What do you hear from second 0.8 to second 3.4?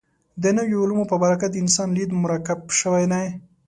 علومو په برکت د انسان لید مرکب شوی دی.